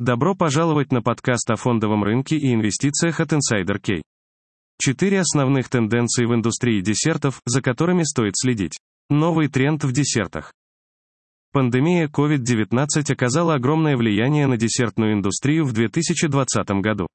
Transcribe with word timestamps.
Добро 0.00 0.34
пожаловать 0.34 0.90
на 0.90 1.02
подкаст 1.02 1.48
о 1.52 1.56
фондовом 1.56 2.02
рынке 2.02 2.36
и 2.36 2.52
инвестициях 2.52 3.20
от 3.20 3.32
Insider 3.32 3.80
Key. 3.80 4.02
Четыре 4.76 5.20
основных 5.20 5.68
тенденции 5.68 6.24
в 6.26 6.34
индустрии 6.34 6.80
десертов, 6.80 7.40
за 7.46 7.62
которыми 7.62 8.02
стоит 8.02 8.32
следить. 8.36 8.76
Новый 9.08 9.46
тренд 9.46 9.84
в 9.84 9.92
десертах. 9.92 10.52
Пандемия 11.52 12.08
COVID-19 12.08 13.12
оказала 13.12 13.54
огромное 13.54 13.96
влияние 13.96 14.48
на 14.48 14.56
десертную 14.56 15.12
индустрию 15.12 15.64
в 15.64 15.72
2020 15.72 16.68
году. 16.82 17.06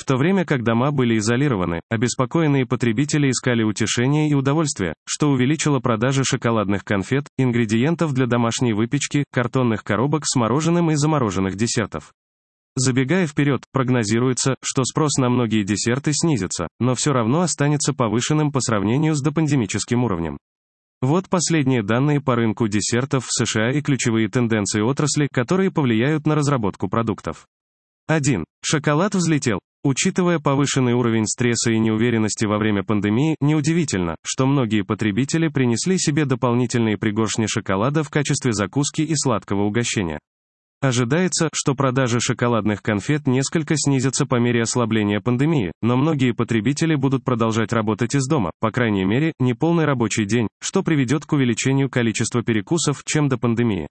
В 0.00 0.06
то 0.06 0.16
время 0.16 0.46
как 0.46 0.64
дома 0.64 0.92
были 0.92 1.18
изолированы, 1.18 1.82
обеспокоенные 1.90 2.64
потребители 2.64 3.30
искали 3.30 3.62
утешения 3.62 4.30
и 4.30 4.34
удовольствия, 4.34 4.94
что 5.06 5.28
увеличило 5.28 5.78
продажи 5.78 6.24
шоколадных 6.24 6.84
конфет, 6.84 7.26
ингредиентов 7.36 8.14
для 8.14 8.26
домашней 8.26 8.72
выпечки, 8.72 9.24
картонных 9.30 9.84
коробок 9.84 10.22
с 10.24 10.36
мороженым 10.36 10.90
и 10.90 10.94
замороженных 10.94 11.54
десертов. 11.54 12.14
Забегая 12.76 13.26
вперед, 13.26 13.64
прогнозируется, 13.74 14.54
что 14.62 14.84
спрос 14.84 15.18
на 15.18 15.28
многие 15.28 15.64
десерты 15.64 16.12
снизится, 16.14 16.68
но 16.78 16.94
все 16.94 17.12
равно 17.12 17.42
останется 17.42 17.92
повышенным 17.92 18.52
по 18.52 18.60
сравнению 18.62 19.14
с 19.14 19.20
допандемическим 19.20 20.02
уровнем. 20.02 20.38
Вот 21.02 21.28
последние 21.28 21.82
данные 21.82 22.22
по 22.22 22.36
рынку 22.36 22.68
десертов 22.68 23.26
в 23.26 23.32
США 23.32 23.70
и 23.72 23.82
ключевые 23.82 24.30
тенденции 24.30 24.80
отрасли, 24.80 25.28
которые 25.30 25.70
повлияют 25.70 26.26
на 26.26 26.36
разработку 26.36 26.88
продуктов. 26.88 27.44
1. 28.08 28.44
Шоколад 28.64 29.14
взлетел. 29.14 29.60
Учитывая 29.82 30.38
повышенный 30.38 30.92
уровень 30.92 31.26
стресса 31.26 31.70
и 31.70 31.78
неуверенности 31.78 32.44
во 32.44 32.58
время 32.58 32.82
пандемии, 32.82 33.36
неудивительно, 33.40 34.16
что 34.22 34.46
многие 34.46 34.82
потребители 34.82 35.48
принесли 35.48 35.98
себе 35.98 36.26
дополнительные 36.26 36.98
пригоршни 36.98 37.46
шоколада 37.46 38.02
в 38.02 38.10
качестве 38.10 38.52
закуски 38.52 39.00
и 39.00 39.14
сладкого 39.14 39.62
угощения. 39.62 40.18
Ожидается, 40.82 41.48
что 41.54 41.74
продажи 41.74 42.20
шоколадных 42.20 42.82
конфет 42.82 43.26
несколько 43.26 43.74
снизятся 43.76 44.26
по 44.26 44.36
мере 44.36 44.62
ослабления 44.62 45.20
пандемии, 45.20 45.72
но 45.80 45.96
многие 45.96 46.32
потребители 46.32 46.94
будут 46.94 47.24
продолжать 47.24 47.72
работать 47.72 48.14
из 48.14 48.26
дома, 48.26 48.50
по 48.60 48.70
крайней 48.70 49.04
мере, 49.04 49.32
не 49.38 49.54
полный 49.54 49.86
рабочий 49.86 50.26
день, 50.26 50.48
что 50.62 50.82
приведет 50.82 51.24
к 51.24 51.32
увеличению 51.32 51.88
количества 51.88 52.42
перекусов, 52.42 53.02
чем 53.04 53.28
до 53.28 53.38
пандемии. 53.38 53.88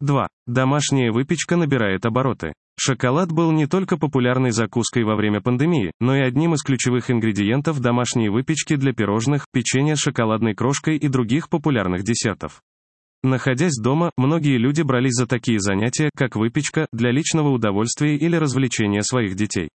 2. 0.00 0.28
Домашняя 0.46 1.12
выпечка 1.12 1.56
набирает 1.56 2.06
обороты. 2.06 2.52
Шоколад 2.80 3.32
был 3.32 3.50
не 3.50 3.66
только 3.66 3.96
популярной 3.96 4.52
закуской 4.52 5.02
во 5.02 5.16
время 5.16 5.40
пандемии, 5.40 5.90
но 5.98 6.14
и 6.14 6.20
одним 6.20 6.54
из 6.54 6.62
ключевых 6.62 7.10
ингредиентов 7.10 7.80
домашней 7.80 8.28
выпечки 8.28 8.76
для 8.76 8.92
пирожных, 8.92 9.46
печенья 9.52 9.96
с 9.96 10.00
шоколадной 10.00 10.54
крошкой 10.54 10.96
и 10.96 11.08
других 11.08 11.48
популярных 11.48 12.04
десертов. 12.04 12.62
Находясь 13.24 13.76
дома, 13.82 14.12
многие 14.16 14.58
люди 14.58 14.82
брались 14.82 15.14
за 15.14 15.26
такие 15.26 15.58
занятия, 15.58 16.10
как 16.14 16.36
выпечка, 16.36 16.86
для 16.92 17.10
личного 17.10 17.48
удовольствия 17.48 18.16
или 18.16 18.36
развлечения 18.36 19.02
своих 19.02 19.34
детей. 19.34 19.70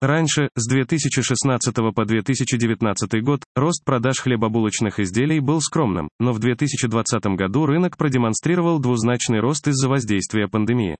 Раньше, 0.00 0.48
с 0.54 0.66
2016 0.66 1.74
по 1.94 2.04
2019 2.06 3.22
год, 3.22 3.42
рост 3.54 3.84
продаж 3.84 4.20
хлебобулочных 4.20 5.00
изделий 5.00 5.40
был 5.40 5.60
скромным, 5.60 6.08
но 6.18 6.32
в 6.32 6.38
2020 6.38 7.26
году 7.36 7.66
рынок 7.66 7.98
продемонстрировал 7.98 8.78
двузначный 8.78 9.40
рост 9.40 9.68
из-за 9.68 9.88
воздействия 9.88 10.48
пандемии. 10.48 10.96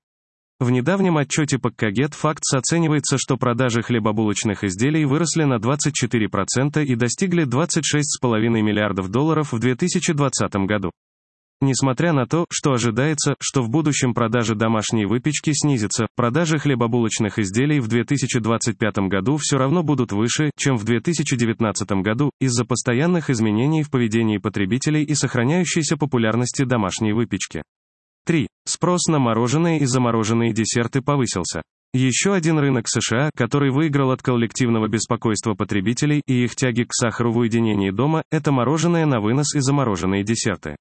В 0.59 0.71
недавнем 0.71 1.15
отчете 1.15 1.57
Паккагет 1.57 2.11
Facts 2.11 2.53
оценивается, 2.53 3.17
что 3.17 3.37
продажи 3.37 3.81
хлебобулочных 3.81 4.65
изделий 4.65 5.05
выросли 5.05 5.45
на 5.45 5.55
24% 5.55 6.83
и 6.83 6.95
достигли 6.95 7.45
26,5 7.45 8.39
миллиардов 8.49 9.07
долларов 9.09 9.53
в 9.53 9.59
2020 9.59 10.55
году. 10.67 10.91
Несмотря 11.61 12.11
на 12.11 12.25
то, 12.25 12.45
что 12.51 12.73
ожидается, 12.73 13.35
что 13.39 13.61
в 13.61 13.69
будущем 13.69 14.13
продажи 14.13 14.53
домашней 14.53 15.05
выпечки 15.05 15.51
снизятся, 15.53 16.07
продажи 16.17 16.57
хлебобулочных 16.57 17.39
изделий 17.39 17.79
в 17.79 17.87
2025 17.87 18.97
году 19.09 19.37
все 19.37 19.57
равно 19.57 19.81
будут 19.81 20.11
выше, 20.11 20.51
чем 20.57 20.75
в 20.75 20.83
2019 20.83 21.89
году, 22.01 22.31
из-за 22.41 22.65
постоянных 22.65 23.29
изменений 23.29 23.83
в 23.83 23.89
поведении 23.89 24.37
потребителей 24.37 25.03
и 25.03 25.15
сохраняющейся 25.15 25.95
популярности 25.95 26.63
домашней 26.63 27.13
выпечки. 27.13 27.61
3. 28.25 28.47
Спрос 28.65 29.07
на 29.07 29.19
мороженое 29.19 29.79
и 29.79 29.85
замороженные 29.85 30.53
десерты 30.53 31.01
повысился. 31.01 31.61
Еще 31.93 32.33
один 32.33 32.59
рынок 32.59 32.87
США, 32.87 33.31
который 33.35 33.71
выиграл 33.71 34.11
от 34.11 34.21
коллективного 34.21 34.87
беспокойства 34.87 35.55
потребителей 35.55 36.21
и 36.27 36.43
их 36.43 36.55
тяги 36.55 36.83
к 36.83 36.93
сахару 36.93 37.31
в 37.31 37.37
уединении 37.37 37.89
дома, 37.89 38.21
это 38.31 38.51
мороженое 38.51 39.07
на 39.07 39.19
вынос 39.19 39.55
и 39.55 39.59
замороженные 39.59 40.23
десерты. 40.23 40.75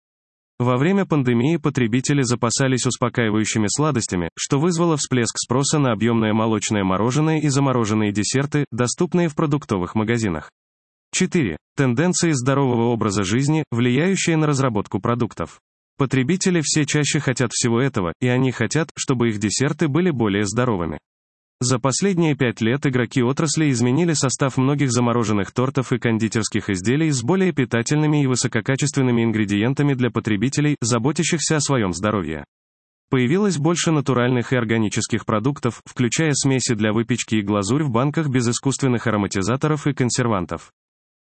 Во 0.58 0.76
время 0.76 1.06
пандемии 1.06 1.56
потребители 1.56 2.22
запасались 2.22 2.84
успокаивающими 2.84 3.68
сладостями, 3.68 4.28
что 4.36 4.58
вызвало 4.58 4.96
всплеск 4.96 5.38
спроса 5.38 5.78
на 5.78 5.92
объемное 5.92 6.34
молочное 6.34 6.84
мороженое 6.84 7.38
и 7.38 7.48
замороженные 7.48 8.12
десерты, 8.12 8.66
доступные 8.72 9.28
в 9.28 9.34
продуктовых 9.34 9.94
магазинах. 9.94 10.50
4. 11.12 11.56
Тенденции 11.76 12.32
здорового 12.32 12.88
образа 12.88 13.22
жизни, 13.22 13.64
влияющие 13.70 14.36
на 14.36 14.46
разработку 14.46 15.00
продуктов. 15.00 15.60
Потребители 15.98 16.60
все 16.62 16.86
чаще 16.86 17.18
хотят 17.18 17.50
всего 17.52 17.80
этого, 17.80 18.12
и 18.20 18.28
они 18.28 18.52
хотят, 18.52 18.90
чтобы 18.96 19.30
их 19.30 19.40
десерты 19.40 19.88
были 19.88 20.10
более 20.10 20.46
здоровыми. 20.46 21.00
За 21.60 21.80
последние 21.80 22.36
пять 22.36 22.60
лет 22.60 22.86
игроки 22.86 23.20
отрасли 23.20 23.68
изменили 23.70 24.12
состав 24.12 24.58
многих 24.58 24.92
замороженных 24.92 25.50
тортов 25.50 25.92
и 25.92 25.98
кондитерских 25.98 26.70
изделий 26.70 27.10
с 27.10 27.24
более 27.24 27.52
питательными 27.52 28.22
и 28.22 28.28
высококачественными 28.28 29.24
ингредиентами 29.24 29.94
для 29.94 30.10
потребителей, 30.10 30.76
заботящихся 30.80 31.56
о 31.56 31.60
своем 31.60 31.92
здоровье. 31.92 32.44
Появилось 33.10 33.58
больше 33.58 33.90
натуральных 33.90 34.52
и 34.52 34.56
органических 34.56 35.26
продуктов, 35.26 35.82
включая 35.84 36.30
смеси 36.32 36.74
для 36.74 36.92
выпечки 36.92 37.34
и 37.34 37.42
глазурь 37.42 37.82
в 37.82 37.90
банках 37.90 38.28
без 38.28 38.46
искусственных 38.48 39.08
ароматизаторов 39.08 39.88
и 39.88 39.94
консервантов. 39.94 40.70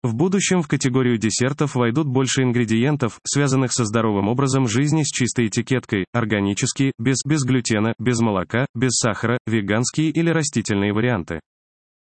В 0.02 0.14
будущем 0.14 0.62
в 0.62 0.68
категорию 0.68 1.18
десертов 1.18 1.74
войдут 1.74 2.06
больше 2.06 2.42
ингредиентов, 2.42 3.18
связанных 3.26 3.70
со 3.70 3.84
здоровым 3.84 4.28
образом 4.28 4.66
жизни 4.66 5.02
с 5.02 5.08
чистой 5.08 5.48
этикеткой, 5.48 6.06
органические, 6.14 6.92
без, 6.98 7.18
без 7.26 7.44
глютена, 7.44 7.92
без 7.98 8.18
молока, 8.20 8.64
без 8.74 8.92
сахара, 8.92 9.38
веганские 9.46 10.08
или 10.08 10.30
растительные 10.30 10.94
варианты. 10.94 11.40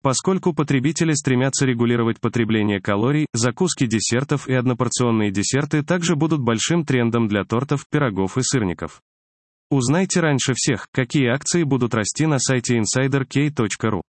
Поскольку 0.01 0.55
потребители 0.55 1.13
стремятся 1.13 1.67
регулировать 1.67 2.21
потребление 2.21 2.81
калорий, 2.81 3.27
закуски 3.33 3.87
десертов 3.87 4.47
и 4.47 4.55
однопорционные 4.55 5.33
десерты 5.33 5.83
также 5.83 6.15
будут 6.15 6.41
большим 6.41 6.85
трендом 6.85 7.27
для 7.27 7.43
тортов, 7.43 7.85
пирогов 7.91 8.39
и 8.39 8.43
сырников. 8.43 9.03
Узнайте 9.71 10.21
раньше 10.21 10.53
всех, 10.55 10.87
какие 10.93 11.27
акции 11.27 11.65
будут 11.65 11.95
расти 11.95 12.27
на 12.27 12.39
сайте 12.39 12.79
insiderk.ru. 12.79 14.03